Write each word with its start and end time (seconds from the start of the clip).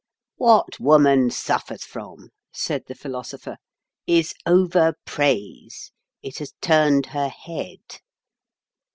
II 0.01 0.33
"WHAT 0.47 0.79
woman 0.79 1.29
suffers 1.29 1.83
from," 1.83 2.29
said 2.51 2.85
the 2.87 2.95
Philosopher, 2.95 3.57
"is 4.07 4.33
over 4.47 4.95
praise. 5.05 5.91
It 6.23 6.39
has 6.39 6.53
turned 6.59 7.05
her 7.05 7.29
head." 7.29 7.81